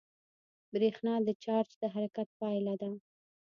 [0.71, 2.91] برېښنا د چارج د حرکت پایله ده.